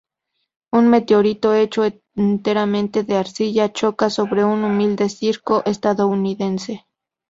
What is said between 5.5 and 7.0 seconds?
estadounidense.